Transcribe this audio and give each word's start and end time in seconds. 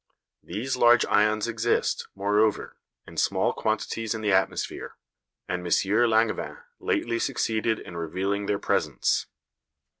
These 0.41 0.75
large 0.77 1.05
ions 1.05 1.47
exist, 1.47 2.07
moreover, 2.15 2.75
in 3.05 3.17
small 3.17 3.53
quantities 3.53 4.15
in 4.15 4.21
the 4.21 4.31
atmosphere; 4.31 4.95
and 5.47 5.59
M. 5.63 5.67
Langevin 6.09 6.57
lately 6.79 7.19
succeeded 7.19 7.77
in 7.79 7.95
revealing 7.95 8.47
their 8.47 8.57
presence. 8.57 9.27